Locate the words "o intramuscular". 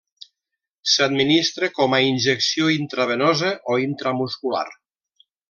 3.75-4.65